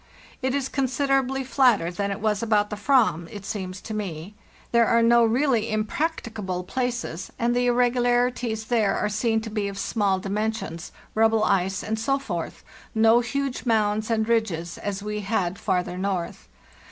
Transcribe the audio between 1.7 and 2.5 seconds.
than it was